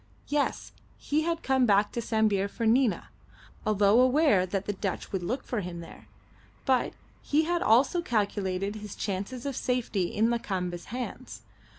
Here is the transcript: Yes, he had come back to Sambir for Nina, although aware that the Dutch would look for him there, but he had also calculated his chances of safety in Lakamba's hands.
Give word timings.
Yes, 0.29 0.71
he 0.97 1.21
had 1.21 1.43
come 1.43 1.67
back 1.67 1.91
to 1.91 2.01
Sambir 2.01 2.47
for 2.47 2.65
Nina, 2.65 3.09
although 3.67 4.01
aware 4.01 4.47
that 4.47 4.65
the 4.65 4.73
Dutch 4.73 5.11
would 5.11 5.21
look 5.21 5.43
for 5.43 5.61
him 5.61 5.79
there, 5.79 6.07
but 6.65 6.93
he 7.21 7.43
had 7.43 7.61
also 7.61 8.01
calculated 8.01 8.77
his 8.77 8.95
chances 8.95 9.45
of 9.45 9.55
safety 9.55 10.05
in 10.05 10.31
Lakamba's 10.31 10.85
hands. 10.85 11.43